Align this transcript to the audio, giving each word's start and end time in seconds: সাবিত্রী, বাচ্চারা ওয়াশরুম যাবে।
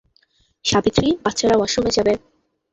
সাবিত্রী, 0.65 1.07
বাচ্চারা 1.23 1.55
ওয়াশরুম 1.57 1.85
যাবে। 1.89 2.13